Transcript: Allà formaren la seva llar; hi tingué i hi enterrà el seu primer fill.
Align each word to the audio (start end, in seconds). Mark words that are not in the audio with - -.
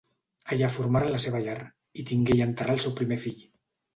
Allà 0.53 0.69
formaren 0.77 1.11
la 1.15 1.19
seva 1.25 1.41
llar; 1.43 1.57
hi 2.01 2.07
tingué 2.11 2.37
i 2.37 2.41
hi 2.41 2.45
enterrà 2.47 2.77
el 2.79 2.81
seu 2.87 2.95
primer 3.01 3.21
fill. 3.27 3.47